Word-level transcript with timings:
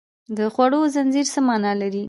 د 0.37 0.39
خوړو 0.53 0.81
زنځیر 0.95 1.25
څه 1.33 1.39
مانا 1.47 1.71
لري 1.81 1.99